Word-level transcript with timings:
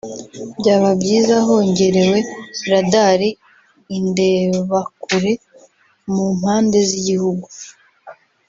byaba 0.59 0.89
byiza 1.01 1.35
hongerewe 1.47 2.17
radar 2.71 3.19
(indebakure) 3.97 5.33
mu 6.13 6.25
mpande 6.39 6.79
z’igihugu 6.89 7.47